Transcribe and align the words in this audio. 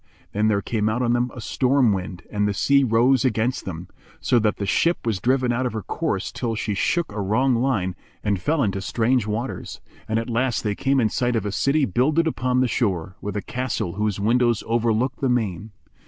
Then 0.31 0.47
there 0.47 0.63
came 0.63 0.89
out 0.89 1.03
on 1.03 1.13
them 1.13 1.29
a 1.35 1.39
storm 1.39 1.93
wind 1.93 2.23
and 2.31 2.47
the 2.47 2.55
sea 2.55 2.83
rose 2.83 3.23
against 3.23 3.65
them, 3.65 3.87
so 4.19 4.39
that 4.39 4.57
the 4.57 4.65
ship 4.65 5.05
was 5.05 5.19
driven 5.19 5.51
out 5.53 5.67
of 5.67 5.73
her 5.73 5.83
course 5.83 6.31
till 6.31 6.55
she 6.55 6.73
took 6.73 7.11
a 7.11 7.21
wrong 7.21 7.53
line 7.53 7.95
and 8.23 8.41
fell 8.41 8.63
into 8.63 8.81
strange 8.81 9.27
waters; 9.27 9.79
and, 10.09 10.17
at 10.17 10.27
last 10.27 10.63
they 10.63 10.73
came 10.73 10.99
in 10.99 11.09
sight 11.09 11.35
of 11.35 11.45
a 11.45 11.51
city 11.51 11.85
builded 11.85 12.25
upon 12.25 12.61
the 12.61 12.67
shore, 12.67 13.15
with 13.21 13.37
a 13.37 13.43
castle 13.43 13.93
whose 13.93 14.19
windows 14.19 14.63
overlooked 14.65 15.21
the 15.21 15.29
main. 15.29 15.69